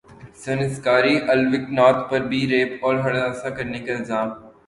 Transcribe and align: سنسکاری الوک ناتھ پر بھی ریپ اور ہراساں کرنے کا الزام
سنسکاری 0.35 1.15
الوک 1.29 1.69
ناتھ 1.71 2.09
پر 2.11 2.21
بھی 2.27 2.39
ریپ 2.47 2.85
اور 2.85 2.95
ہراساں 2.99 3.49
کرنے 3.57 3.79
کا 3.79 3.93
الزام 3.93 4.29